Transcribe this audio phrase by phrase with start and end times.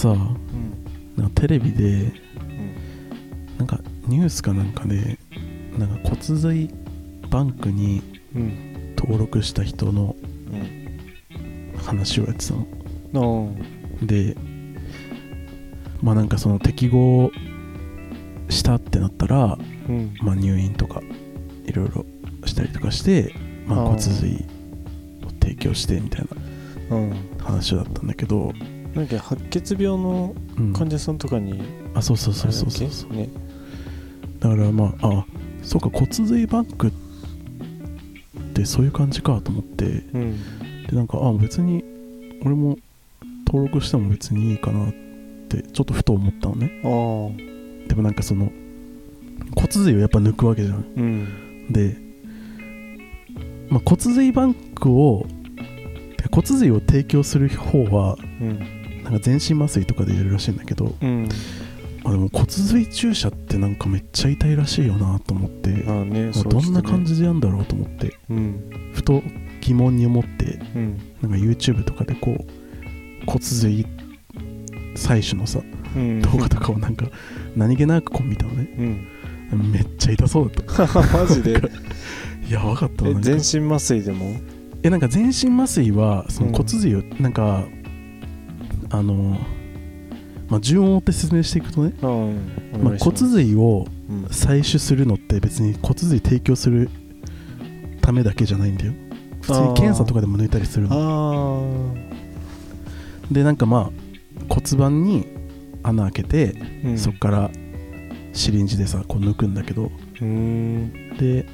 [0.00, 0.26] さうん。
[1.16, 3.56] なんかテレビでうん。
[3.58, 5.18] なんかニュースかなんかで
[5.78, 6.70] なんか骨髄
[7.28, 8.02] バンクに
[8.34, 8.94] うん。
[8.96, 10.16] 登録した人の
[10.52, 11.78] うん。
[11.78, 12.54] 話をやってた
[13.12, 13.54] の。
[14.02, 14.36] あで
[16.02, 17.30] まあなんかその適合
[18.48, 20.14] したってなったら、うん。
[20.22, 21.00] まあ、入院とか
[21.66, 22.04] いろいろ
[22.46, 23.34] したりとかして、
[23.66, 24.44] まあ、骨髄
[25.26, 26.26] を提供してみたい
[26.90, 27.10] うん。
[27.10, 28.52] な話だったんだけど、
[28.94, 31.62] なんか白血病のうん、患者さんとかに
[31.94, 32.70] あそうそうそうそう。
[32.70, 33.28] そうそうね。
[34.40, 35.26] だからまああ
[35.62, 36.90] そうか骨髄バンクっ
[38.54, 39.84] てそういう感じかと思って。
[39.84, 40.86] うん。
[40.86, 41.84] でなんかあ別に
[42.44, 42.78] 俺も
[43.46, 44.92] 登録しても別にいいかなっ
[45.48, 46.68] てちょっとふと思ったのね。
[47.86, 48.50] でもなんかその
[49.54, 50.84] 骨髄をやっぱ抜くわけじゃん。
[50.96, 51.72] うん。
[51.72, 51.96] で、
[53.68, 55.26] まあ、骨髄バンクを
[56.32, 58.79] 骨髄を提供する方はうん
[59.10, 61.28] なんか全身麻酔とかでやるらしいんだけど、うん。
[62.04, 68.90] まあ、でも骨髄注射ってなんかめっちゃ痛いらしいよなと思って、ねまあどんな感じじでやんだろうと思ってうん。
[68.94, 69.22] ふと
[69.60, 70.98] 疑問に思ってうん。
[71.20, 73.86] なんか YouTube とかでこう骨髄
[74.96, 75.60] 採取のさ
[75.94, 76.22] うん。
[76.22, 77.06] 動画とかをなんか
[77.56, 79.06] 何気なくこう見たのね。
[79.52, 79.72] うん。
[79.72, 81.00] めっちゃ痛そうだった。
[81.18, 81.60] マジで？
[82.48, 84.36] やばかった全身麻酔でも？
[84.82, 86.54] えなんか全身麻酔はそのうん。
[86.54, 87.66] 骨髄をなんか、
[88.90, 89.38] あの
[90.48, 94.24] まあ順を追って説明していくとね、まあ、骨髄をうん。
[94.24, 96.90] 採取するのって別に骨髄提供する
[98.00, 98.92] ためだけじゃないんだよ。
[99.40, 101.94] 普通に検査とかでも抜いたりするの。
[102.00, 103.90] あでなんかま
[104.50, 105.28] あ骨盤に
[105.84, 106.98] 穴開けて、あうん。
[106.98, 107.50] そっから
[108.32, 109.92] シリンジでさこう抜くんだけど。
[110.20, 111.46] で、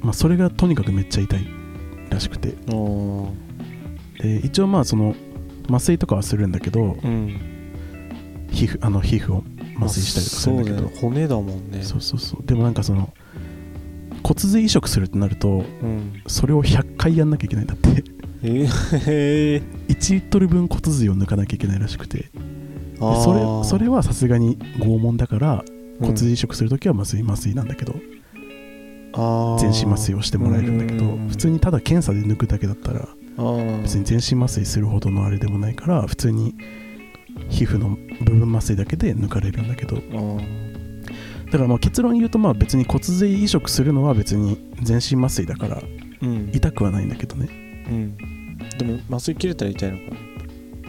[0.00, 1.46] まあ、それがとにかくめっちゃ痛い
[2.10, 2.54] らしくて。
[4.20, 5.14] で一応まあその
[5.70, 7.34] 麻酔とかはするんだけどうん。
[8.50, 9.44] 皮膚あの皮膚を
[9.78, 10.76] 麻酔したりとかするんだけど。
[10.76, 11.00] そうだよ。
[11.00, 11.82] 骨だもんね。
[11.82, 12.46] そうそうそう。
[12.46, 13.12] でもなんかその
[14.22, 16.22] 骨髄移植するってなるとうん。
[16.26, 18.04] それを100回やんなきゃいけないんだって。
[18.42, 18.68] え
[19.06, 22.30] え1リットル分骨髄を抜かなきゃいけないらしくて。
[22.98, 25.64] それそれはさすがに拷問だから
[26.00, 26.06] うん。
[26.06, 27.94] 骨髄移植するときは麻酔麻酔なんだけど、
[29.58, 31.28] 全身麻酔をしてもらえるんだけどうん。
[31.28, 33.08] 普通にただ検査で抜くだけだったら
[33.82, 36.54] 別に全身麻酔するほどのあれでもないから普通に
[37.48, 39.96] 皮膚の部分麻酔だけで抜かれるんだけど。
[41.46, 45.82] だからまあ結論言うとまあ別に骨髄移植するのは別に全身麻酔だから
[46.22, 46.50] うん。
[46.52, 47.48] 痛くはないんだけどね。
[47.88, 48.16] うん。
[48.78, 50.10] でも麻酔切れたら痛いのかな？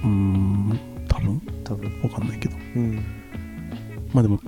[0.01, 1.41] うーん多分。
[1.63, 2.01] 多分。
[2.03, 2.55] わかんないけど。
[2.75, 3.03] うん。
[4.13, 4.39] まあでも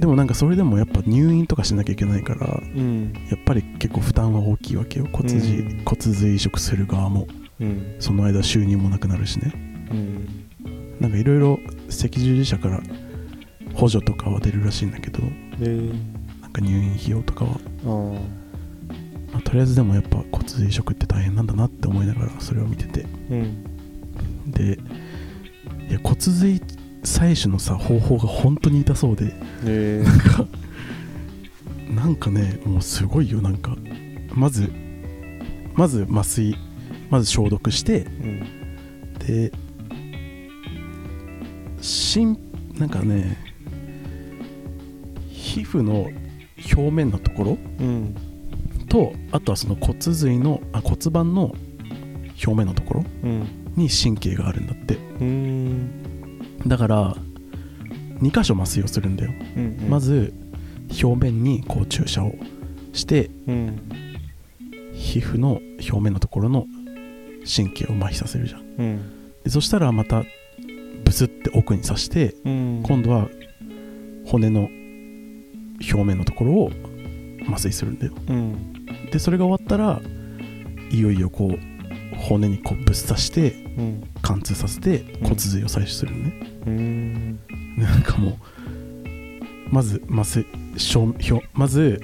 [0.00, 3.12] でもなんかそれでもやっぱ入院とかしなきゃいけないからうん。
[3.30, 5.06] やっぱり結構負担は大きいわけよ。
[5.12, 5.84] 骨髄、うん。
[5.84, 7.28] 骨髄移植する側も。
[7.60, 7.96] うん。
[7.98, 9.52] その間収入もなくなるしね。
[9.90, 10.46] うん。
[11.00, 11.58] なんかいろいろ
[11.88, 12.80] 赤十字社から
[13.74, 15.20] 補助とかは出るらしいんだけど
[15.60, 17.52] えー、なんか入院費用とかは、
[19.32, 23.02] まあとりあえずでもやっぱ骨髄移植って大変なんだなって思いながらそれを見てて。
[23.30, 23.64] うん。
[24.50, 24.78] で
[25.88, 26.60] いや骨髄
[27.02, 29.34] 採取のさ方法が本当に痛そうで
[29.64, 30.46] えなんか
[31.88, 33.76] なんかねもうすごいよなんか。
[34.32, 34.70] まず
[35.74, 36.56] まず麻酔
[37.10, 39.14] まず消毒してうん。
[39.18, 39.52] で
[41.80, 42.38] しん
[42.78, 43.36] なんかね
[45.28, 46.10] 皮膚の
[46.76, 48.14] 表面のところうん。
[48.88, 51.54] とあとはその骨髄のあ骨盤の
[52.46, 53.48] 表面のところうん。
[53.76, 54.94] に神経があるんだって。
[55.20, 55.99] うん
[56.66, 57.14] だから
[58.20, 60.34] 2箇所麻酔をするんだよ、うんまず
[61.02, 62.32] 表面にこう注射を
[62.92, 63.78] してうん。
[64.92, 66.66] 皮膚の表面のところの
[67.46, 68.60] 神経を麻痺させるじゃん。
[68.60, 69.42] うん。
[69.44, 70.24] でそしたらまた
[71.04, 72.82] ブスって奥に刺してうん。
[72.84, 73.28] 今度は
[74.26, 74.68] 骨の
[75.80, 76.70] 表面のところを
[77.48, 78.12] 麻酔するんだよ。
[78.28, 78.86] うん。
[79.10, 80.00] でそれが終わったら
[80.90, 86.32] いよいよこう骨にこうぶっ刺してうん貫通させて骨髄を採取するのね、
[86.66, 87.40] うん。
[87.76, 90.46] なんかもうまず麻酔
[90.76, 92.00] 消表まず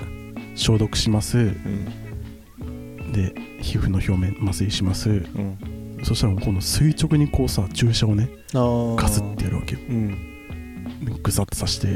[0.56, 1.38] 消毒します。
[1.38, 3.12] うん。
[3.12, 5.10] で皮膚の表面麻酔します。
[5.10, 6.00] うん。
[6.02, 9.80] そしたら今度垂直にこうさ注射をねガスってやるわけよ。
[9.88, 11.04] うん。
[11.04, 11.86] でグサッと刺して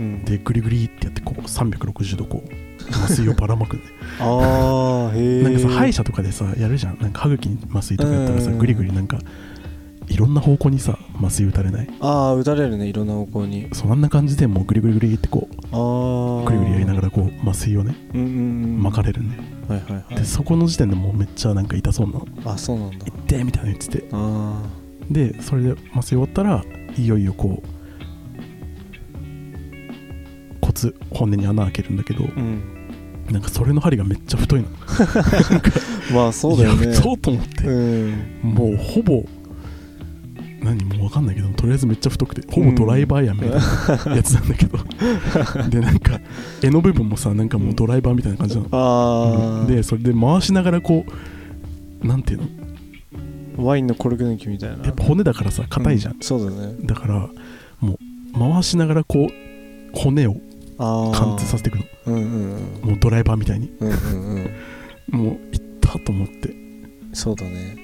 [0.00, 0.24] うん。
[0.24, 2.52] でグリグリってやってこう360度こう
[2.90, 3.84] 麻酔をばらまくんね。
[4.18, 6.98] ああへえなんかさ歯医者とかでさやるじゃん。
[7.00, 8.58] なんか歯茎に麻酔とかやったらさうん。
[8.58, 9.20] グリグリなんかい
[10.18, 11.88] ろんな方向にさ麻酔打たれない？
[12.00, 13.68] ああ打たれるねいろんな方向に。
[13.72, 18.30] そんな感じでもうグリグリグリってこうああグリグリやりながらこう麻酔をねうんうんう
[18.78, 19.38] ん巻かれるね、
[19.68, 20.14] はいはいはい。
[20.16, 24.08] でそこの時点でもうめっちゃなんか痛そうなのあそうなんだ「痛って」みたいなの言ってて。
[24.12, 24.62] あ
[25.10, 26.62] でそれで麻酔終わったら
[26.98, 27.68] いよいよこう
[30.60, 32.62] 骨骨に穴開けるんだけどあうん。
[33.30, 34.68] なんかそれの針がめっちゃ太いの。
[36.14, 36.86] まあそうだよね。
[36.86, 38.12] い や太と思って、うん。
[38.42, 39.22] もうほぼ
[40.68, 44.78] 何もう分かんないけどとりあえずめっちゃ太くてほぼドライバーやんみたいなやつなんだけど、
[45.70, 46.20] でなんか
[46.60, 51.06] 柄の部分もさなんかもうドライバーみたいな感じなの、ああでそれで回しながらこ
[52.02, 52.40] うなんていう
[53.56, 53.64] の？
[53.64, 54.84] ワインのコルク抜きみたいな。
[54.84, 56.74] やっぱ骨だからさ硬いじゃん、うそうだね。
[56.82, 57.28] だから
[57.80, 57.98] も
[58.34, 60.36] う回しながらこう骨を
[60.76, 61.84] 貫通させていくの。
[62.06, 62.90] うんうんうん。
[62.90, 63.72] もうドライバーみたいに。
[63.80, 64.52] うんうん
[65.12, 65.20] うん。
[65.20, 66.54] もういったと思って。
[67.14, 67.76] そうだね。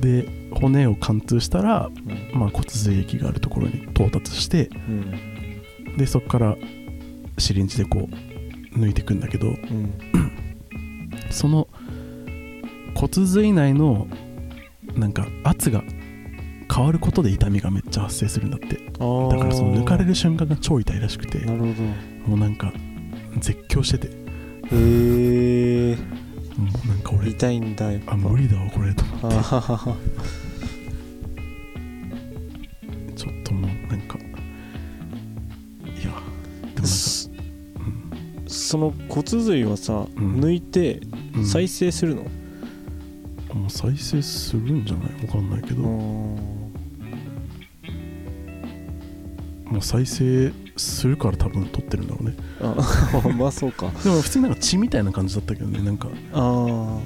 [0.00, 1.90] で骨を貫通したら、
[2.32, 2.38] うん。
[2.38, 5.96] まあ、骨髄液があるところに到達してうん。
[5.98, 6.56] でそこから
[7.36, 9.92] シリンジでこう抜いていくんだけどうん。
[11.30, 11.66] その
[12.94, 14.06] 骨髄内の
[14.94, 15.82] なんか圧が
[16.74, 18.76] 変わることで痛みがめっちゃ発生するんだって。
[18.76, 22.72] だからその抜かれる瞬間が超痛いらしくてもうなんか
[23.38, 24.08] 絶叫してて。
[24.08, 24.10] へ
[24.70, 25.96] え
[26.56, 28.12] もうなんか俺痛いんだやっぱ。
[28.12, 29.36] あ無理だわこれと思って
[38.72, 40.40] その骨髄はさ、うん。
[40.40, 41.00] 抜いて
[41.36, 41.44] うん。
[41.46, 42.22] 再生するの、
[43.54, 45.26] もう再生するんじゃない？
[45.26, 46.52] わかんないけど、うん
[49.66, 52.34] もう再生するから多分撮ってるんだろうね。
[52.60, 52.74] あ
[53.38, 53.90] まあそうか。
[54.04, 56.08] でも普通になんか血みたいな感じだったけどねなんか。
[56.32, 56.98] あ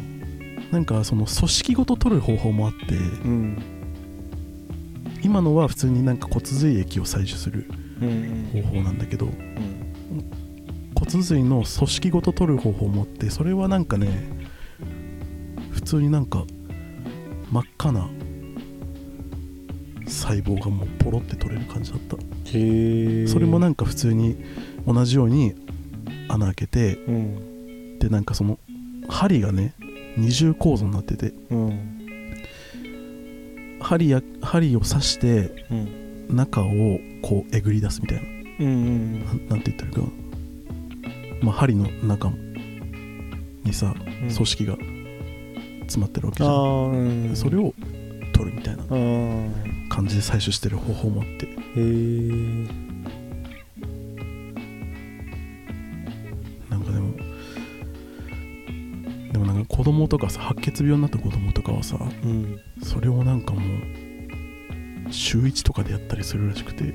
[0.71, 2.99] あなんかその組織ごと取る方法もあってう
[3.29, 3.57] ん。
[5.23, 7.69] 今のは普通になんか骨髄液を採取する
[8.03, 8.49] うん。
[8.53, 9.33] 方法なんだけどうん
[10.99, 14.09] 骨髄の組織ごと取る方法もあってそれはなんかね
[15.71, 16.45] 普通になんか
[17.53, 18.09] 真っ赤な
[20.07, 22.17] 細胞がもうポロって取れる感じだった。
[22.17, 24.37] へえそれもなんか普通に
[24.87, 25.55] 同じように
[26.29, 27.99] 穴開けてうん。
[27.99, 28.59] でなんかその
[29.09, 29.75] 針がね
[30.17, 31.97] 二重構造になっててうん。
[33.81, 36.37] 針や針を刺してうん。
[36.37, 38.25] 中をこうえぐり出すみたいな。
[38.61, 40.26] うんうんなんて言ったらいいかな
[41.43, 42.31] まあ針の中
[43.65, 44.35] にさうん。
[44.35, 44.77] 組織が
[45.83, 46.97] 詰まってるわけじあゃん、あう
[47.33, 47.37] ん。
[47.37, 47.75] それを
[48.33, 48.85] 取るみたいな
[49.89, 51.47] 感じで採取してる方法もあって。
[51.47, 51.81] へえ
[56.71, 57.15] なんかでも
[59.33, 62.59] でもなんか子供とかさ白血病になった子供とかはさうん。
[62.83, 63.63] それをなんかもう
[65.13, 66.95] 週1とかでやったりするらしくて。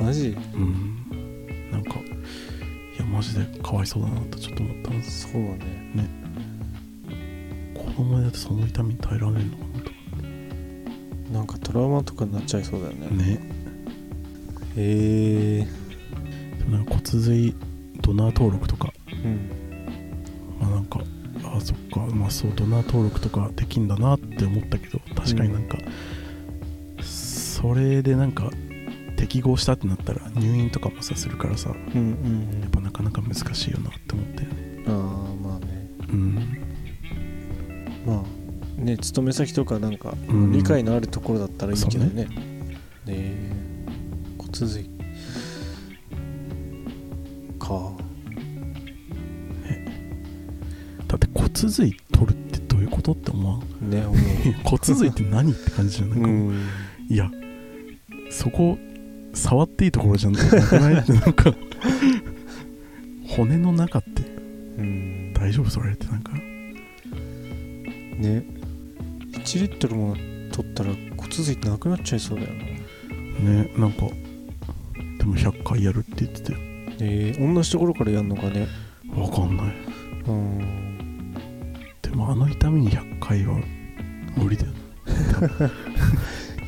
[0.00, 0.36] マジ？
[0.54, 1.70] うん。
[1.70, 1.94] なんか
[2.96, 5.30] いやマジでかわいそうだなってちょっと思ったんです。
[5.32, 6.08] そうだね。
[7.74, 9.96] 子供でだってその痛みに耐えられるのかなと。
[11.32, 13.08] なんかトラウマとかになっちゃいそうだよね。
[13.10, 13.40] ね。
[14.76, 15.66] へえ
[16.58, 17.54] でもなんか骨髄
[18.00, 18.92] ドナー登録とか。
[19.12, 19.50] うん。
[20.60, 21.00] まあなんか
[21.44, 22.00] あそっか。
[22.14, 25.78] まあそうドナー登録とかできんだなって思ったけど確かになんか、
[27.02, 28.50] それでなんか
[29.16, 31.70] 適合したってなったら入院とかもさするからさ。
[31.70, 32.64] やうんうん。
[32.66, 34.94] っぱなかなか難しいよなって思ったよねああ
[35.48, 35.90] まあね。
[36.08, 36.34] うん。
[38.06, 38.22] ま
[38.78, 40.52] あね勤め先とかなんかうん。
[40.52, 42.26] 理解のあるところだったらいいけどね,、
[43.06, 43.52] ね。
[44.38, 44.88] 骨髄。
[47.58, 47.92] か。
[51.08, 53.90] だって骨髄取るってどういうことって思わん？
[53.90, 54.16] ね思
[54.64, 56.56] 骨髄って何って感じじゃんなんうかもう、ん。
[57.08, 57.30] いや
[58.30, 58.76] そこ
[59.32, 60.94] 触っていいところじゃなくない？
[60.98, 61.54] っ てなんか
[63.36, 64.22] 骨の中って
[64.78, 65.32] うん。
[65.34, 66.32] 大丈夫それってなんか。
[66.32, 66.40] ね。
[69.32, 70.16] 1リットルも
[70.52, 72.64] 取ったら骨髄ってなくなっちゃいそうだよな。
[72.64, 74.06] ねなんか
[75.18, 76.58] でも100回やるって言ってたよ。
[77.00, 78.68] えー、同じところからやるのかね。
[79.14, 79.66] わかんない。
[80.28, 81.34] うん。
[82.00, 83.60] でもあの痛みに100回は
[84.36, 84.72] 無理だよ。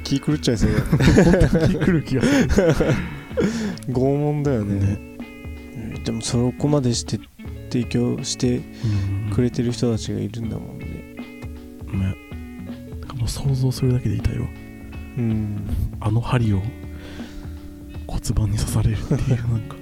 [0.04, 0.84] 気狂っちゃいそうだよ。
[1.60, 2.48] な気くる気がする。
[3.88, 4.74] 拷問だよね。
[4.74, 4.98] ね。
[5.02, 5.07] うん
[6.08, 7.20] でもそこまでして
[7.70, 9.30] 提供してうん。
[9.34, 10.86] くれてる人たちがいるんだもんね。
[11.92, 12.16] ね。
[12.92, 14.46] なんかもう想像するだけで痛いわ。
[15.18, 15.68] うん。
[16.00, 16.62] あの針を
[18.06, 19.18] 骨盤に刺されるっていう
[19.52, 19.76] なんか。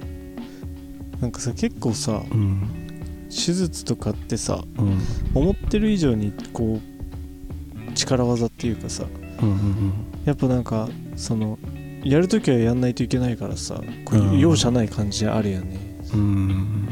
[1.21, 2.67] なんかさ結構さうん。
[3.29, 4.97] 手術とかってさうん。
[5.33, 6.81] 思ってる以上にこ
[7.89, 9.05] う力技っていうかさ
[9.41, 9.93] うんうん
[10.25, 11.57] やっぱなんかその
[12.03, 14.39] やるときはやんないといけないからさこううん。
[14.39, 16.89] 容赦ない感じあるよねうんうん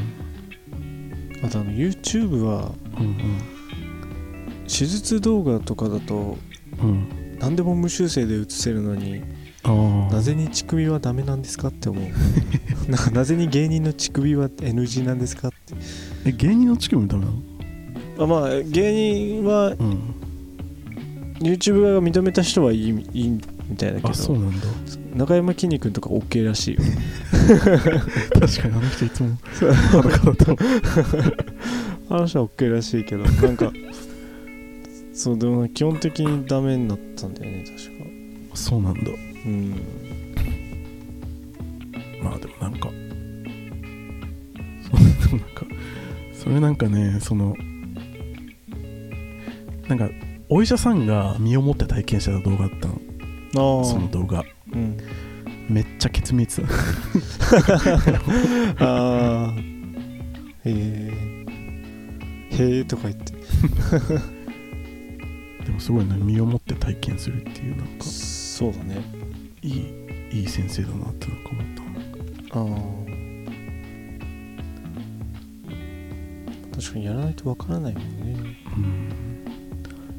[1.44, 3.16] あとあの YouTube はうん
[4.64, 6.36] 手術動画とかだと
[6.82, 6.88] うん。
[6.88, 9.22] うん何でも無修正で映せるのに
[10.10, 12.04] なぜに乳首はダメなんですかって思う。
[12.90, 15.74] なんかなぜに芸人の乳首は NG なんですかって。
[16.24, 17.30] え芸人の乳首もダメな
[18.16, 18.24] の？
[18.24, 19.98] あまあ芸人はうん。
[21.40, 23.28] YouTube 側が認めた人はいいいい
[23.68, 24.08] みたいだけど。
[24.08, 24.66] あそうなんだ
[25.16, 26.82] 中山きんに君とか OK らしいよ。
[28.34, 29.30] 確かにあの人いつも
[29.90, 30.58] 裸だったもん
[32.10, 33.72] あの人は OK らしいけどなんか
[35.14, 38.04] そうでも基本的にダメになったんだよね確か。
[38.54, 39.00] そうなんだ。
[39.10, 39.14] う
[39.48, 39.80] ん。
[42.22, 42.94] まあでもなんかそ
[44.96, 44.98] う
[45.30, 45.64] でもなんか
[46.34, 47.56] それなんかねその
[49.88, 50.10] なんか
[50.50, 53.00] お医者さんが身をもって体験してた動画あったの。
[53.80, 54.40] あその動画。
[54.40, 54.46] うん
[55.68, 56.62] めっちゃケツ見えてた。
[58.84, 59.52] ああ
[60.64, 61.12] へえ
[62.50, 63.32] へえとか言って。
[65.64, 68.04] でもすごいね身をもって体験するっていうなんか。
[68.04, 69.00] そうだね。
[69.62, 69.86] いい
[70.32, 71.82] いい先生だなってなんか思った。
[72.58, 72.66] ああ
[76.76, 78.08] 確かにやらないとわからないもんね。
[78.76, 79.08] うん。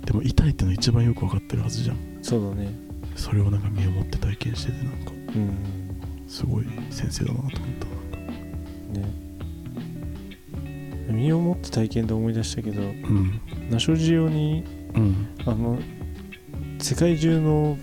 [0.03, 1.97] でも痛いってのは一番よく分かってるはずじゃん。
[2.21, 2.71] そうだね。
[3.15, 5.97] それをなんか身をもって体験しててなんかうん。
[6.27, 8.99] すごい先生だなと思った。
[8.99, 9.27] ね。
[11.09, 13.41] 身をもって体験で思い出したけどうん。
[13.69, 15.27] ナショジオにうん。
[15.45, 15.79] あの
[16.79, 17.77] 世界中の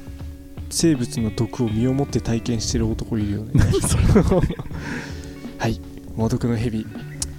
[0.70, 3.52] 生物の毒を身をもって体験してる男いるよね。
[5.58, 5.80] はい。
[6.16, 6.86] 猛毒のヘビ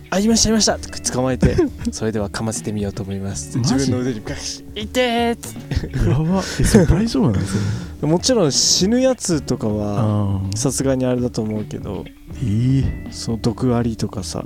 [0.09, 1.55] あいましたいましたって捕まえて。
[1.91, 3.57] それでは噛ませてみようと思います。
[3.57, 6.39] 自分の腕にガシッいてーっつっやば。
[6.39, 7.65] えそれ大丈夫なのそれて
[8.01, 12.05] もちろん死ぬやつとかはああさすがにあれだと思うけど
[12.43, 14.45] いいその毒アリとかさ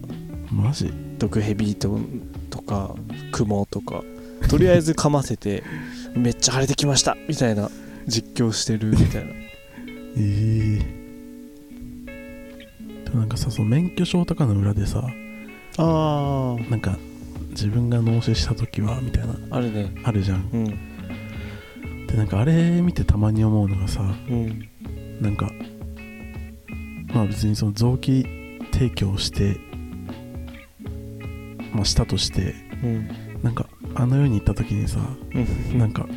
[0.51, 0.91] マジ？
[1.17, 1.99] 毒ヘビと
[2.49, 2.95] とか
[3.31, 4.01] クモとか
[4.49, 5.63] とりあえず噛ませて
[6.15, 7.69] めっちゃ腫れてきましたみたいな
[8.07, 9.31] 実況してるみたいな。
[10.21, 10.79] い い
[13.05, 15.03] でもなんかさその免許証とかの裏でさ
[15.77, 16.97] あなんか
[17.51, 19.33] 自分が納車した時はみたいな。
[19.51, 19.91] ああるね。
[20.03, 20.49] あるじゃん。
[20.53, 20.73] うん
[22.09, 24.69] でなんかあれ見てたまに思うのがさうん。
[25.21, 25.51] なんか
[27.13, 28.25] まあ別にその臓器
[28.71, 29.57] 提供して
[31.71, 33.09] まあしたとしてうん。
[33.43, 34.99] なんかあの世に行った時にさ
[35.33, 35.39] う
[35.75, 35.77] ん。
[35.77, 36.07] なんか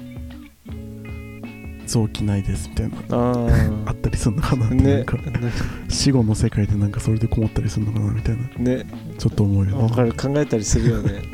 [1.86, 3.46] 臓器ないですみたいなあ
[3.86, 5.18] あったりするのかなって、あねなんか
[5.90, 8.86] 死後の世界でなんかそれで困ったりするのかなみたいなね。
[9.18, 10.12] ちょっと思うよわかる。
[10.14, 11.22] 考えたりするよね、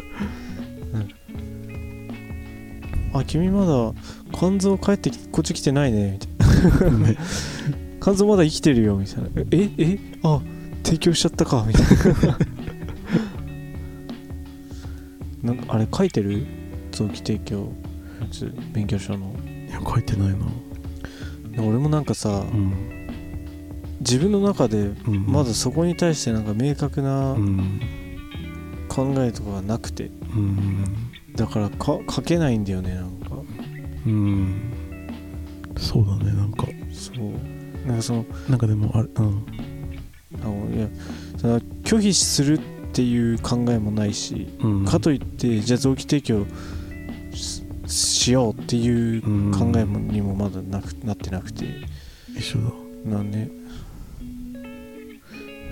[3.13, 3.93] うん、あ君まだ
[4.39, 6.99] 肝臓帰ってきこっち来てないねみたいな。
[6.99, 7.17] ね。
[8.01, 9.29] 肝臓まだ生きてるよみたいな。
[9.51, 10.41] ええあ
[10.85, 11.65] 提供しちゃったか。
[11.67, 12.39] みたいな。
[15.55, 16.47] なんかあれ書いてる？
[16.93, 17.73] 臓器提供
[18.21, 19.35] やつ免許証の。
[19.69, 20.37] いや書いてないな。
[21.65, 22.73] 俺もなんかさうん、
[23.99, 27.81] 自分の中でうん、まだそこに対してなんか明確なうん。
[28.89, 30.13] 考えとかがなくて。
[30.37, 30.85] うん。
[31.35, 33.28] だからか書けないんだよねなんか
[34.07, 34.55] うん。
[35.77, 36.67] そうだねなんか。
[36.93, 37.87] そう。
[37.87, 39.45] なんかそのなんかでもあれうん。
[40.43, 40.89] あのいや
[41.37, 42.61] その拒否するっ
[42.93, 44.85] ていう考えもないし、うん。
[44.85, 46.47] かといってじゃあ臓器提供
[47.33, 51.65] ししようっていううん考えもにもまだなくなってなくて。
[52.37, 52.71] 一緒だ。
[53.17, 53.51] なんで。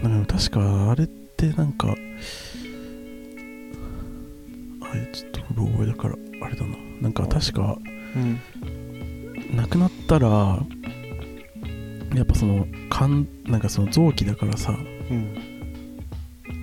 [0.02, 1.94] なんか確かあれってなんかあ
[4.94, 6.14] れちょっとうろ覚えだから
[6.44, 6.76] あれだな。
[7.00, 7.95] なんか確かうん
[9.54, 10.28] 亡くなったら
[12.14, 15.34] やっぱその肝なんかその臓器だからさうん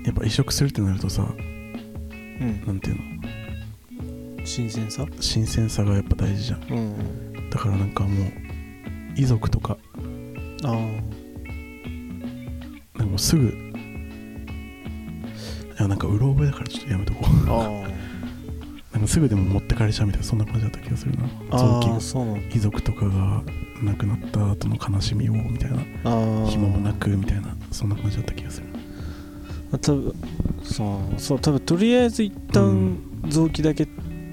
[0.05, 2.63] やっぱ移植するってなるとさうん。
[2.65, 4.45] なんていうの？
[4.45, 5.05] 新鮮さ？
[5.19, 6.63] 新鮮さがやっぱ大事じゃん。
[6.71, 8.31] うんだからなんかもう
[9.15, 9.77] 遺族とか
[10.63, 10.99] ああなん
[12.97, 13.53] かもうすぐい
[15.79, 17.27] やなんかうろ覚えだからちょっとやめとこう。
[17.51, 17.87] あ
[18.93, 21.25] なんかすぐでも持ってかれちゃうみたいなそんな感じだった気がするな。
[21.51, 23.41] あ臓器遺族とかが
[23.81, 25.79] 亡くなった後の悲しみをみたいな。
[26.47, 27.55] 暇もなくみたいな。
[27.71, 28.67] そんな感じだった気がする。
[29.81, 30.13] 多分
[30.63, 33.87] そうそう多分とりあえず一旦臓器だけ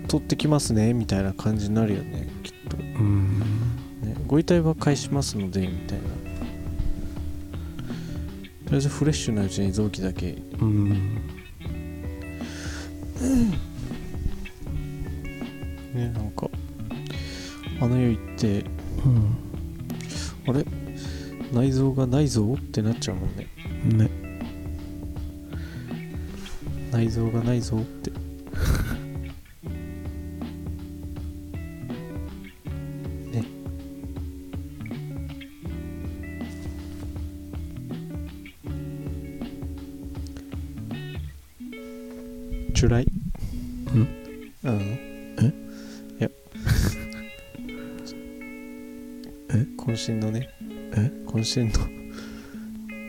[0.07, 3.43] 取ってきますねみたいな感じになるよねきっと、ね、うん。
[4.27, 6.05] ご遺体は返しますのでみたいな。
[6.05, 6.11] と
[8.73, 10.37] りあえずフレッシュなうちに臓器だけ。
[10.61, 11.19] うん
[15.95, 16.49] ねなんか
[17.81, 18.65] あの世行って
[19.05, 19.37] うん。
[20.47, 20.65] あれ？
[21.53, 23.49] 内臓がないぞってなっちゃうもんね。
[23.85, 24.11] ね。
[26.93, 28.11] 内臓がないぞって。
[33.33, 33.45] ね。
[42.75, 43.20] チュライ
[50.13, 50.49] 身のね。
[50.97, 51.11] え？
[51.27, 51.75] 渾身の。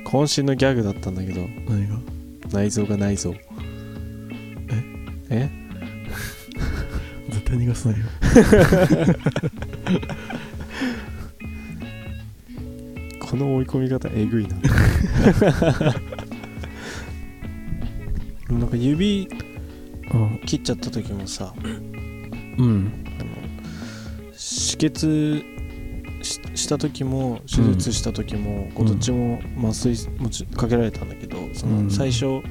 [0.06, 1.48] 渾身のギャグだったんだけど。
[1.68, 1.98] 何が？
[2.52, 3.34] 内臓がないぞ
[5.30, 5.50] え？
[7.30, 8.06] 絶対逃がさないよ。
[13.22, 14.58] この追い込み方えぐいな。
[18.50, 19.30] なんか指
[20.14, 21.68] うん切っちゃった時もさう
[22.68, 22.92] ん。
[23.20, 23.30] あの
[24.34, 25.42] 止血
[26.72, 32.42] しした時も手術した時も、こうどっちも麻酔もちかけられたんだけどそのうん最初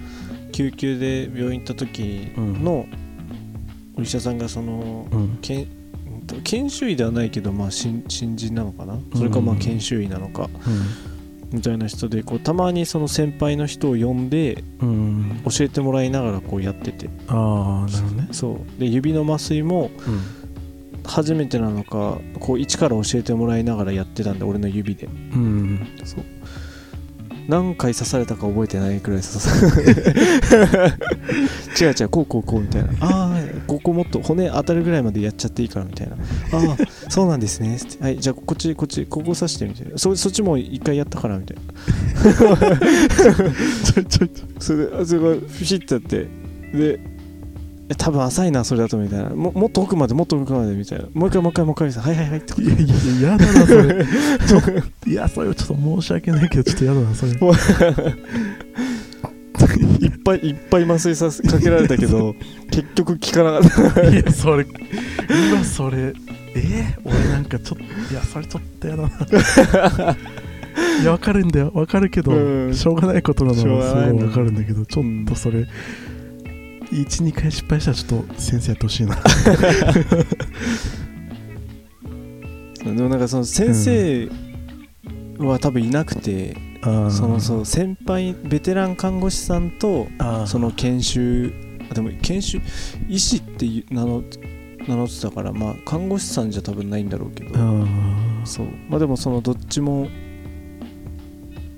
[0.53, 2.85] 救急で病院行った時の
[3.97, 5.39] お医者さんがそのうん。
[5.41, 5.67] けん
[6.45, 8.99] 研修医ではないけど、まあ、新新人なのかな？
[9.17, 10.49] それかまあうん研修医なのか
[11.51, 14.63] みたいな人でこうたまにその先輩の人を呼んで
[15.45, 17.09] 教えてもらいながらこうやってて。
[17.27, 18.29] ああなるほどね。
[18.31, 18.81] そう。
[18.81, 20.40] で指の麻酔もうん
[21.11, 25.07] 初めてなのかこう一から教えてもらいながらやってたんで俺の指で。
[25.07, 25.89] うん。
[26.05, 26.25] そう。
[27.49, 29.83] 何回刺されたか覚えてないくらい刺され
[31.81, 32.91] 違う違うこうこうこうみたいな。
[33.01, 36.15] ああここもっと骨当たるぐらいまでやっちゃっていいからみたいな。
[36.15, 36.19] あ
[36.79, 37.77] あそうなんですね。
[38.01, 39.99] はいじゃあこっちこっちここ刺してみたいな。
[39.99, 42.57] そそっちも一回やったからみたいな。
[43.85, 44.29] ちょいちょ
[44.61, 46.29] それであそれがピシッてやって。
[46.73, 47.20] で
[47.91, 49.31] え多分浅いなそれだとみたいな。
[49.31, 51.07] ももっと奥までもっと奥までみたいな。
[51.13, 54.05] もう一回もう一回もう一回はいはいはいっていやいやいややだなそれ。
[54.05, 54.61] ちょ
[55.11, 57.33] いやそれちょっと申し訳ないけどちょっとやだなそれ。
[60.01, 62.35] いっぱいいっぱい麻酔させかけられたけど
[62.71, 64.05] 結局効かなかった。
[64.09, 64.65] いやそれ
[65.29, 66.15] 今それ
[66.55, 66.97] え？
[66.97, 70.17] ー、俺なんかちょっといやそれちょっとやだな。
[71.03, 71.73] いやわかるんだよ。
[71.75, 72.75] わかるけど、うん。
[72.75, 73.93] しょうがないことなのすごいわ
[74.31, 75.67] かるんだけどちょっとそれ、
[76.91, 79.17] 12回失敗したらちょっと先生やってほしいな。
[82.85, 84.29] でもなんかその先生
[85.39, 90.09] は多分いなくて、あーそのそう先輩ベテラン看護師さんと
[90.47, 91.53] その研修
[91.91, 92.61] あでも研修
[93.09, 94.23] 医師っていう名乗
[94.89, 97.55] 名乗ってたからまあ看護師さんじゃ多分ないんだろうけど。
[98.45, 98.67] そう。
[98.89, 100.09] まあでもそのどっちも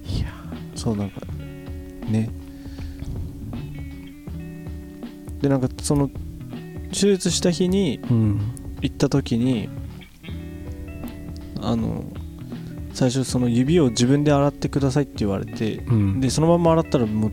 [0.06, 0.26] いや。
[0.74, 1.20] そうなんか
[2.08, 2.30] ね
[5.42, 6.08] でなんかその
[6.90, 8.40] 手術した日にうん。
[8.82, 9.68] 行った時に
[11.60, 12.04] あの
[12.92, 16.20] 最初その指を自分で洗ってくださいって言われてうん。
[16.20, 17.32] でそのまま洗ったらもう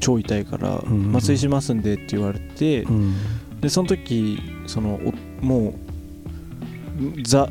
[0.00, 1.12] 超痛いからん。
[1.14, 3.14] 麻酔しますんでって言われてうん。
[3.60, 5.00] でその時その
[5.40, 7.48] おもうザ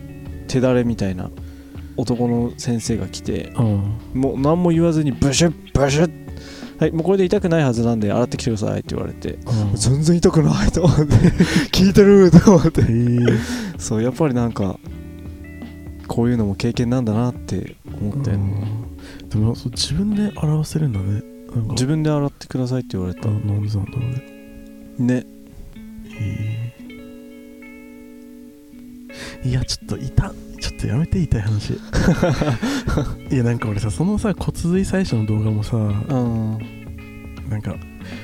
[0.47, 1.31] 手だれみたいな
[1.97, 3.97] 男の先生が来てうん。
[4.13, 6.20] もう何も言わずにブシュッブシュッ
[6.81, 9.33] はいもうこれで痛くないはずなんで洗ってきてくださいって言われて。
[9.33, 9.75] うん。
[9.75, 11.13] 全然痛くないと思って。
[11.71, 12.81] 聞いてると思って。
[13.77, 14.79] そうやっぱりなんか
[16.07, 18.67] こういうのも経験なんだなって思ったよね
[19.21, 19.29] うん。
[19.29, 21.21] でもそう自分で洗わせるんだね。
[21.69, 23.29] 自分で洗ってくださいって言われた。
[23.29, 23.83] あなんでなんだろ
[24.97, 25.15] うね。
[25.15, 25.25] ね。
[26.09, 26.73] へ
[29.43, 29.47] え。
[29.47, 30.33] いやちょっと痛っ
[30.81, 31.73] とやめて痛い話。
[33.31, 36.57] いやなんか俺さそのさ骨髄採取の動画もさうん。
[37.49, 37.75] なんか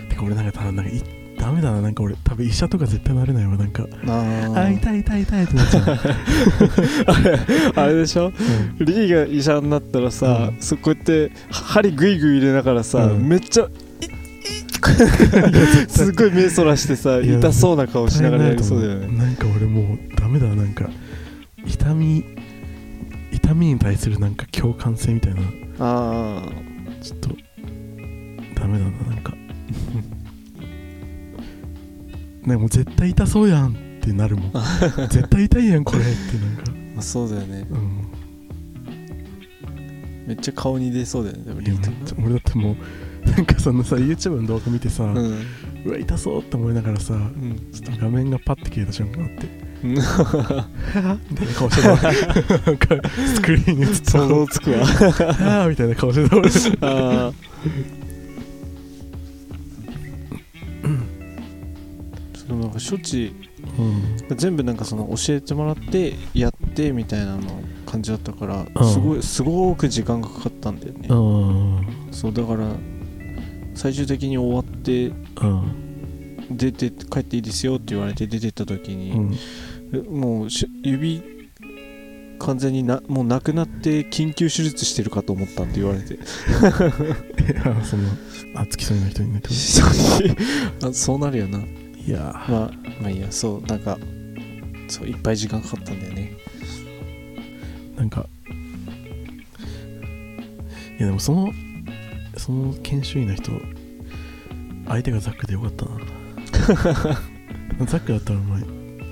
[0.10, 1.02] てか俺なんか多分なんかい
[1.40, 1.82] ダメだな。
[1.82, 3.58] なんか俺多分医者とか絶対なれないわ。
[3.58, 5.84] なんかああ痛い痛い痛いってなっちゃう、
[7.06, 7.40] あ れ
[7.76, 8.32] あれでしょ？
[8.80, 8.86] うん。
[8.86, 10.62] リーが医者になったらさ、うん。
[10.62, 13.28] そこうやって針グイグイ入れながらさ、うん。
[13.28, 13.70] めっちゃいい
[15.90, 19.08] すごい目そらしてさ痛そうな顔しながらやりそうだよね。
[19.18, 20.48] なんか俺もうダメだ。
[20.48, 20.90] なんか
[21.68, 22.24] 痛み
[23.48, 25.42] 痛みに対するなんか共感性みたいな。
[25.80, 26.44] あ
[27.02, 27.30] ちょっと
[28.60, 29.34] ダメだななんか。
[32.42, 34.52] なんかもう絶対痛そうやんってなるもん。
[35.10, 36.64] 絶対痛いやんこれってなんか。
[36.98, 37.66] あそうだよね。
[37.70, 38.08] うん。
[40.28, 42.76] めっちゃ顔に出そうだよねでもリーめっちゃ俺だっても
[43.26, 45.46] うなんかそのさ YouTube の動画見てさ、うん。
[45.86, 47.72] うわ痛そうって思いながらさうん。
[47.72, 51.90] ちょっと画面がパッて消えた瞬間あってみたいな顔してた。
[52.66, 54.12] なんかスクリーンに映った。
[54.12, 56.50] 想像つくわはぁみたいな顔してた俺
[56.82, 57.34] あー。
[62.36, 63.34] そのなんか処置
[63.78, 67.42] うん全部なんかその教えてもらってやってみたいなの
[67.86, 71.08] 感じだったからうんすごいすごく時間がかかったんだよね。
[71.10, 71.88] うん。
[72.12, 72.68] そうだから
[73.76, 75.14] 最終的に終わってう
[75.46, 75.87] ん
[76.52, 79.36] 出て帰っていいですよって言われて出てった時うに、ん。
[79.94, 81.22] えもうし指
[82.40, 86.14] 完全になもうなくなって緊急手術してるかと思ったって言われて。
[86.16, 88.04] いやその
[88.56, 89.54] あ付き添いの人にねってこ
[90.88, 91.60] あそうなるよな。
[91.60, 92.20] といや。
[92.48, 93.28] まあまあいいや。
[93.32, 93.98] そうなんか
[94.88, 96.34] そういっぱい時間かかったんだよね。
[97.98, 98.28] なんか
[101.00, 101.52] いやでもその
[102.38, 103.52] その研修医の人
[104.88, 105.92] 相手がザックでよかったな
[106.76, 108.64] ザックだったらお前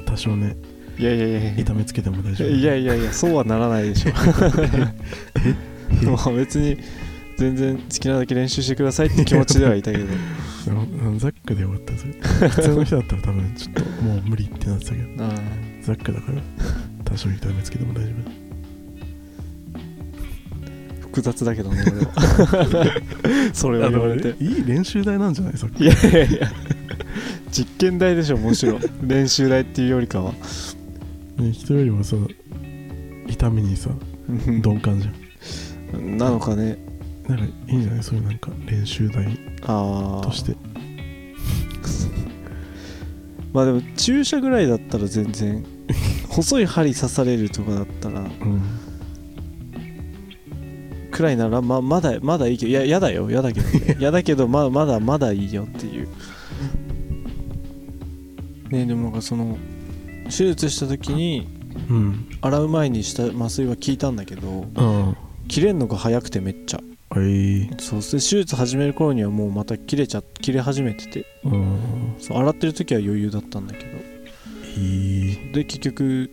[0.05, 0.55] 多少ね
[0.97, 2.49] いやいやいやい痛めつけても大丈夫。
[2.49, 4.11] やいやいやいやそうはならないでしょ。
[6.09, 6.77] まあ別に
[7.37, 10.05] 全然好きなだけ練習してくださいって気持ちではいたけど。
[11.19, 12.05] ザックでよかったです
[12.49, 15.23] 普通の人だったら多分ちょっともう無理ってなってたけど。
[15.25, 15.29] あ
[15.81, 16.41] ザックだから
[17.03, 18.13] 多少痛めつけても大丈ー
[21.01, 23.01] 複雑だけどね俺は。
[23.53, 24.43] それ夫を言われて。
[24.43, 25.57] いい練習台なんじゃない？
[25.57, 26.51] さっきいやいやいや
[27.57, 30.33] 実験台でしょむしろ 練習台っていうよりかは。
[31.37, 32.15] ね人よりもさ
[33.27, 33.89] 痛みにさ
[34.27, 36.17] 鈍感じゃん。
[36.17, 36.77] なのかね。
[37.27, 38.03] なんかいいんじゃない？
[38.03, 39.25] そういうなんか練習台
[39.65, 40.55] として。
[43.53, 45.63] まあでも注射ぐらいだったら全然
[46.27, 48.29] 細い針刺されるとかだったらうん。
[51.11, 53.31] くらいならままだまだいいけどいややだよ。
[53.31, 53.97] やだけどね。
[53.99, 56.07] やだけどままだまだいいよっていう
[58.75, 59.57] ねでもなんかその
[60.25, 61.47] 手術した時に
[61.89, 62.27] うん。
[62.41, 65.17] 洗う前にした麻酔は効いたんだけどうん。
[65.47, 66.81] 切れんのが早くてめっちゃ。
[67.09, 71.25] はいそうで手術始める頃にはもうまた切れちゃ切れ始めてて。
[71.43, 72.15] うん。
[72.19, 73.85] そう洗ってる時は余裕だったんだけど。
[74.77, 76.29] いいで結局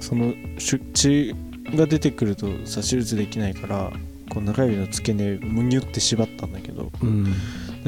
[0.00, 1.34] そのし血
[1.74, 3.90] が出てくるとさ手術できないから
[4.30, 6.90] こう中指の付け根むにゅって縛ったんだけど。
[7.02, 7.34] うん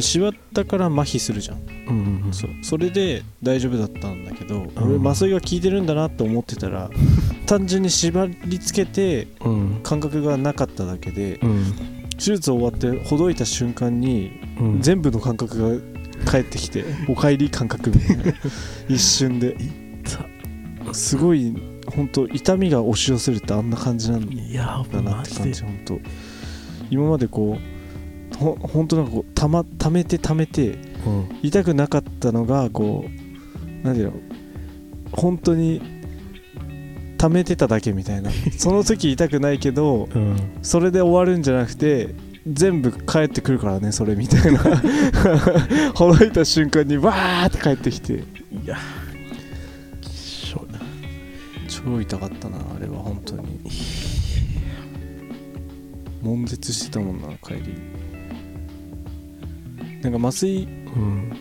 [0.00, 1.58] 縛ったから麻痺するじゃん、
[1.88, 2.50] うんうんそう。
[2.62, 4.98] それで大丈夫だったんだけど、うん。
[4.98, 6.90] 俺麻酔が効いてるんだなって思ってたら
[7.46, 9.80] 単純に縛り付けてうん。
[9.82, 11.64] 感覚がなかっただけでうん。
[12.12, 14.80] 手術終わってほどいた瞬間にうん。
[14.80, 18.24] 全部の感覚が返ってきて おかえり感覚みたいな。
[18.88, 19.56] 一瞬で。
[20.92, 21.54] すごい
[21.86, 26.00] 本当痛みが押し寄せるってあんな感じなんいやだなって感じ本当。
[26.90, 27.79] 今までこう
[28.40, 30.70] ほ本当なんかこうたま溜めて溜めて
[31.06, 31.38] うん。
[31.42, 34.12] 痛くなかったのがこう何ていうの
[35.12, 35.82] 本当に
[37.18, 38.30] 溜めてただけみたいな。
[38.56, 40.36] その時痛くないけどうん。
[40.62, 42.14] それで終わるんじゃなくて
[42.50, 44.60] 全部帰ってくるからねそれみたいな。
[45.94, 48.14] ほどいた瞬間にわーって帰ってきて。
[48.14, 48.22] い
[48.64, 48.78] や
[51.68, 53.60] 超痛かったなあれは本当に。
[56.22, 58.00] 悶絶してたもんな帰り
[60.02, 61.32] なんか麻酔うん。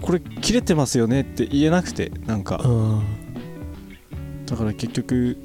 [0.00, 2.60] これ切れてますよねって言えなくてなんか。
[2.64, 3.02] うん。
[4.46, 5.36] だから結局、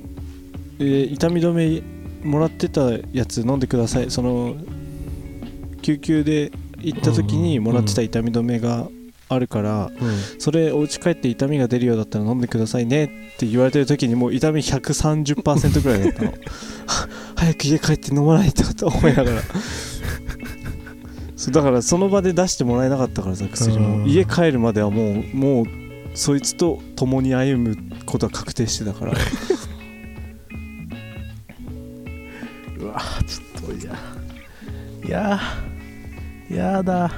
[0.79, 1.81] えー痛み止め
[2.23, 4.11] もらってたやつ飲んでください。
[4.11, 4.55] その
[5.81, 8.87] 救急で行った時にもらってた痛み止めが
[9.29, 9.89] あるから、
[10.39, 16.31] それお家帰って痛みが出るようだったら飲んでくださいねって言われてる時にもう痛み130%ぐらいだったの。
[16.31, 16.35] は
[17.35, 19.41] 早く家帰って飲まないとと思いながら
[21.49, 23.83] だからその場で出してもらえなかったからさ薬うん。
[24.01, 25.65] も家帰るまではもうもう
[26.13, 29.13] そいつと共に歩むことは確定してたから。
[32.79, 33.95] うわちょっとい や
[35.07, 35.39] いや
[36.73, 37.11] やだ。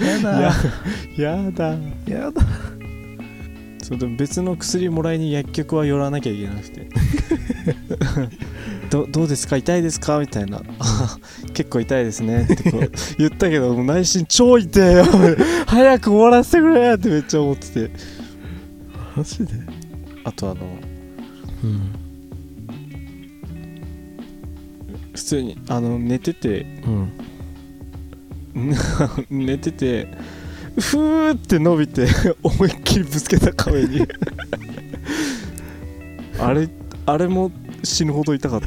[0.00, 0.40] やだ。
[1.16, 1.74] ややだ。
[2.06, 2.42] やだ。
[3.82, 6.90] そうでも別の薬もらいに薬局は寄らなきゃいけなくて
[8.90, 9.56] どどうですか？
[9.56, 10.18] 痛いですか？
[10.18, 10.62] みたいな。
[10.78, 11.18] あ
[11.54, 12.42] 結構痛いですね。
[12.50, 15.04] ってこう 言ったけど内心超痛いよ。
[15.66, 17.90] 早く終わらせてくれってめっちゃ思ってて。
[19.16, 19.52] マジで？
[20.24, 20.60] あとあの
[21.64, 21.80] うん。
[25.14, 27.12] 普通にあの寝ててうん。
[29.30, 30.08] 寝てて
[30.78, 32.06] ふーって伸びて
[32.42, 34.06] 思いっきりぶつけた壁に。
[36.40, 36.68] あれ
[37.06, 37.50] あれも
[37.88, 38.66] 死ぬほど痛かった。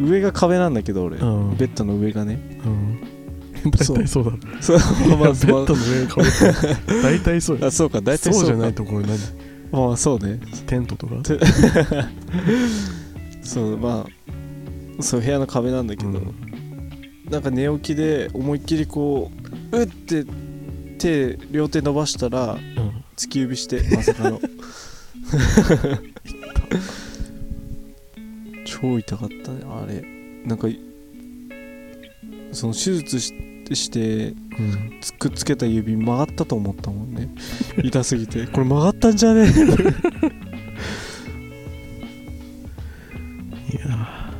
[0.04, 1.56] 上が壁なんだけど俺、うん。
[1.56, 2.60] ベッドの上がね。
[2.64, 3.00] うん。
[3.70, 4.30] 大体そうだ。
[4.32, 4.78] ろそう。
[5.08, 5.28] まあまあ。
[5.28, 6.32] ベッドの上にかぶって
[7.02, 7.66] 大体そうよ。
[7.66, 8.00] あそうか。
[8.00, 9.18] 大体そうじゃかないところ何？
[9.70, 10.40] まあそうね。
[10.66, 11.14] テントとか？
[13.42, 16.34] そうまあそう部屋の壁なんだけど、うん。
[17.30, 19.30] なんか寝起きで思いっきりこ
[19.72, 20.24] ううって
[20.98, 22.60] 手両手伸ばしたらうん。
[23.14, 24.40] 突き指してまさかの
[28.64, 30.02] 超痛かったねあれ。
[30.46, 30.66] なんか
[32.52, 33.32] その手術し
[33.72, 37.28] してうんつくっつけた指曲がったと思ったもんね。
[37.82, 38.46] 痛すぎて。
[38.46, 39.48] これ曲がったんじゃね？
[43.70, 43.80] いや。
[43.88, 44.34] あ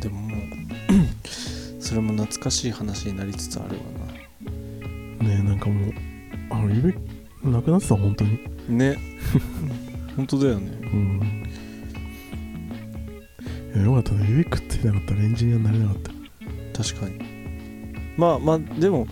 [0.00, 0.40] でももう
[1.82, 5.92] それも懐かしい話になりつつあるわーねえなんかもう
[6.50, 6.94] あの指
[7.44, 8.38] なくなってた本当に。
[8.68, 8.98] なね。
[10.16, 10.70] 本当だよね。
[10.92, 11.20] うん。
[13.74, 14.26] いやよかったね。
[14.28, 15.96] 指くってなかったらエンジニアになれなかっ
[16.72, 16.82] た。
[16.82, 17.18] 確かに。
[18.16, 19.06] まあまあでも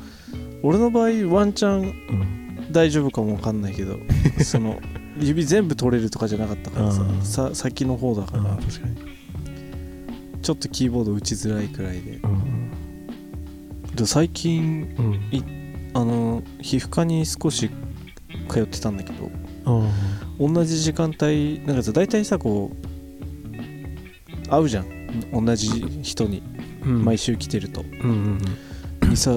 [0.63, 2.73] 俺の場合ワンチャンうん。
[2.73, 3.97] 大丈夫かもわかんないけど
[4.45, 4.79] その
[5.19, 7.25] 指全部取れるとかじゃなかったからさあー。
[7.25, 8.97] さ先の方だかああら確かに。
[10.43, 12.21] ちょっとキーボード打ちづらいくらいで。
[12.23, 12.71] うん。
[13.97, 15.15] で最近うん。
[15.37, 15.43] い
[15.95, 17.71] あの皮膚科に少し
[18.49, 19.31] 通ってたんだけど
[19.65, 19.91] あ
[20.39, 22.89] 同じ時間帯なんかさ大体さこう
[24.49, 24.99] 会うじゃん。
[25.33, 25.69] 同じ
[26.03, 26.43] 人に
[26.85, 27.05] あうん。
[27.05, 28.41] 毎週来てると、うん
[29.03, 29.33] うんにさ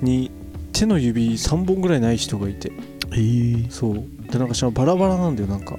[0.00, 0.30] に
[0.72, 2.72] 手の指3本ぐらいない人がいて。
[3.12, 3.16] え。
[3.16, 4.04] ーそう。
[4.30, 5.76] でなんかしバラバラなんだよなんか。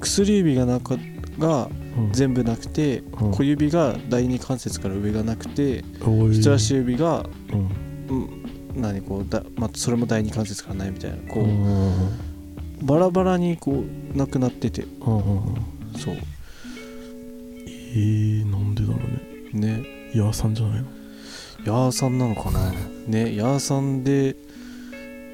[0.00, 0.96] 薬指がなんか
[1.38, 2.12] がうん。
[2.12, 3.32] 全部なくて、うん。
[3.32, 7.68] 小指が第二関節から上がなくて人差し指が、うん。
[8.08, 8.43] うん、
[8.74, 11.16] 何こうだ、まあ、それも第二関節からないみたいな。
[11.32, 12.34] こう、うん
[12.82, 13.84] バラバラにこ
[14.14, 14.82] うなくなってて。
[14.82, 15.64] うんうん
[15.96, 16.16] そう。
[17.66, 18.96] えー、なんでだろ
[19.54, 19.78] うね。
[19.78, 19.84] ね。
[20.14, 20.88] ヤーさんじゃないの？
[21.64, 22.72] ヤーさんなのかな？
[23.06, 24.36] ねヤーさんで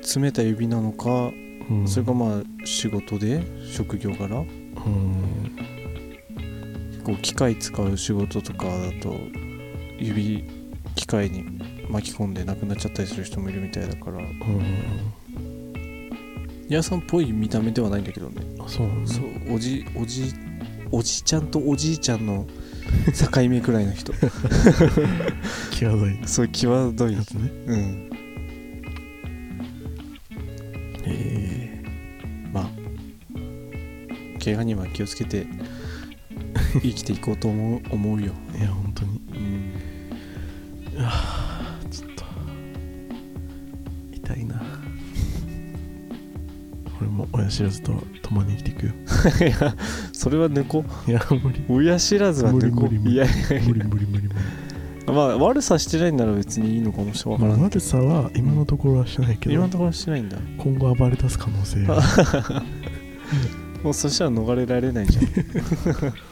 [0.03, 1.33] 詰めた指なのか、
[1.70, 1.88] うん。
[1.88, 4.46] それかまあ仕事で職業柄うん。
[7.03, 9.16] こう機械使う仕事とかだと
[9.98, 10.44] 指
[10.94, 11.44] 機械に
[11.90, 14.18] 巻き込んでなくなっちゃったりする人もいるみたいだから。
[14.18, 15.00] うん。
[16.68, 18.42] ヤーさんっぽい見た目ではないんだけどね。
[18.61, 19.12] あそうなんだ。
[19.12, 20.33] そうおじおじ
[20.92, 22.46] おじちゃんとおじいちゃんの
[23.33, 24.12] 境目くらいの人。
[25.72, 26.18] 際どい。
[26.26, 27.12] そう際どい。
[27.12, 27.50] やつね。
[27.66, 28.11] うん。
[31.05, 31.83] え。
[32.53, 32.70] まあ
[34.42, 35.46] 怪我には気をつけて
[36.74, 39.20] 生きていこうと思う思うよ、ー、いや本当に
[47.51, 48.93] 知らずと共に生きていくよ。
[49.47, 49.77] いや
[50.13, 51.61] それは抜こいや無理。
[51.69, 53.11] う親知らずは無理無理無理。
[53.11, 54.29] ういやいやい無理無理無理無理
[55.07, 60.39] やまあ悪さしてないなら別にいいのかもしれないまあ悪さは今のところはしてないけど今のところしてないんだ。
[60.59, 62.01] 今後暴れ出す可能性が
[63.83, 65.25] もうそしたら逃れられないじゃん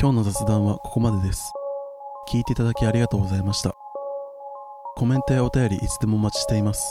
[0.00, 1.52] 今日の雑談はここまでです。
[2.26, 3.74] 聞いていただきありがとうございました。
[4.96, 6.82] コメントやお便りいつでもお待ちしています。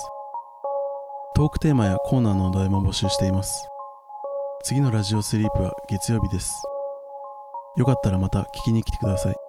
[1.34, 3.68] トークテーマやコーナーのお題も募集しています。
[4.64, 6.54] 次のラジオスリープは月曜日です。
[7.78, 9.49] よかったらまた聞きに来てください。